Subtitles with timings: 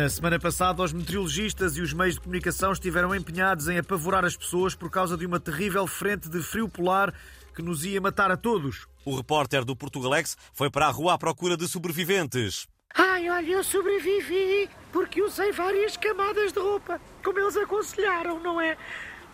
[0.00, 4.34] Na semana passada, os meteorologistas e os meios de comunicação estiveram empenhados em apavorar as
[4.34, 7.12] pessoas por causa de uma terrível frente de frio polar
[7.54, 8.86] que nos ia matar a todos.
[9.04, 12.66] O repórter do Portugalex foi para a rua à procura de sobreviventes.
[12.94, 18.78] Ai, olha, eu sobrevivi porque usei várias camadas de roupa, como eles aconselharam, não é?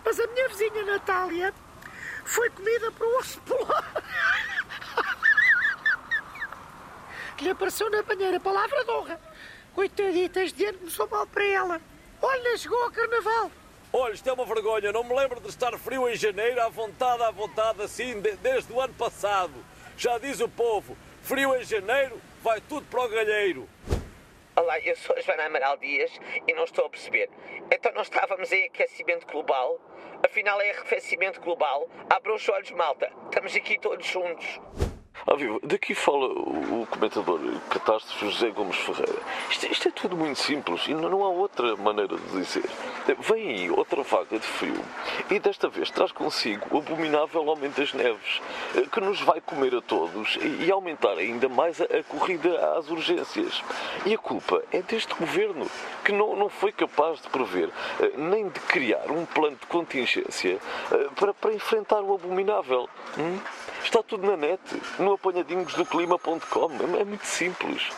[0.05, 1.55] Mas a minha vizinha Natália
[2.25, 3.93] foi comida por um osso polar.
[7.37, 9.21] Que lhe apareceu na banheira, palavra de honra.
[9.77, 11.81] Coitadita, este ano começou mal para ela.
[12.23, 13.51] Olha, chegou ao carnaval.
[13.93, 14.91] Olha, isto é uma vergonha.
[14.91, 18.73] Não me lembro de estar frio em janeiro, à vontade, à vontade, assim, de- desde
[18.73, 19.53] o ano passado.
[19.99, 23.69] Já diz o povo, frio em janeiro, vai tudo para o galheiro.
[24.57, 26.11] Olá, eu sou a Joana Amaral Dias
[26.49, 27.29] e não estou a perceber.
[27.71, 29.79] Então não estávamos em aquecimento global?
[30.25, 31.87] Afinal é arrefecimento global?
[32.09, 33.13] Abram os olhos, malta.
[33.27, 34.59] Estamos aqui todos juntos.
[35.29, 39.21] Ah, viva, daqui fala o comentador catástrofe José Gomes Ferreira.
[39.51, 42.71] Isto, isto é tudo muito simples e não, há outra maneira de dizer.
[43.19, 44.81] Vem aí outra vaga de frio
[45.29, 48.41] e desta vez traz consigo o abominável aumento das neves
[48.77, 53.65] eh, que nos vai comer a todos e, aumentar ainda mais a, corrida às urgências.
[54.05, 55.67] E a culpa é deste governo
[56.05, 57.69] que não, não foi capaz de prever
[57.99, 60.59] eh, nem de criar um plano de contingência
[60.93, 62.89] eh, para, para enfrentar o abominável.
[63.19, 63.41] Hum?
[63.83, 64.61] Está tudo na net,
[65.01, 66.97] no apanhadingosdoclima.com.
[66.97, 67.91] É, é muito simples.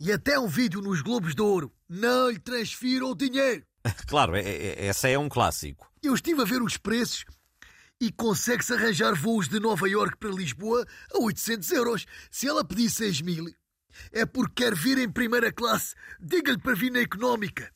[0.01, 3.65] e até um vídeo nos Globos de Ouro, não lhe transfiram o dinheiro.
[4.07, 5.91] Claro, é- é- essa é um clássico.
[6.03, 7.25] Eu estive a ver os preços
[8.01, 12.07] e consegue-se arranjar voos de Nova York para Lisboa a 800 euros.
[12.31, 13.47] Se ela pedir 6 mil,
[14.13, 15.95] é porque quer vir em primeira classe.
[16.21, 17.73] Diga-lhe para vir na económica.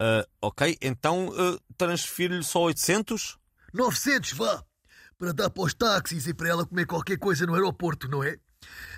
[0.00, 3.38] Ah, ok, então ah, transfiro-lhe só 800?
[3.72, 4.62] 900, vá.
[5.16, 8.36] Para dar para os táxis e para ela comer qualquer coisa no aeroporto, não é?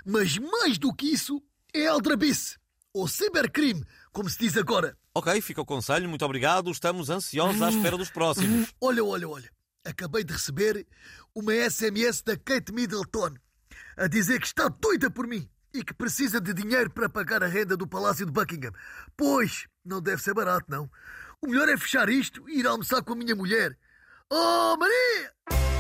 [0.05, 1.43] Mas mais do que isso,
[1.75, 2.57] é aldrabice.
[2.93, 4.97] Ou cibercrime, como se diz agora.
[5.15, 6.71] Ok, fica o conselho, muito obrigado.
[6.71, 8.73] Estamos ansiosos à espera dos próximos.
[8.81, 9.53] Olha, olha, olha.
[9.84, 10.87] Acabei de receber
[11.34, 13.34] uma SMS da Kate Middleton
[13.97, 17.49] a dizer que está doida por mim e que precisa de dinheiro para pagar a
[17.49, 18.72] renda do Palácio de Buckingham.
[19.17, 20.91] Pois, não deve ser barato, não.
[21.43, 23.77] O melhor é fechar isto e ir almoçar com a minha mulher.
[24.31, 25.74] Oh, Maria!